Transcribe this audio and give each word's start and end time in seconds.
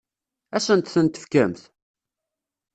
Ad 0.55 0.61
asent-ten-tefkemt? 0.63 1.61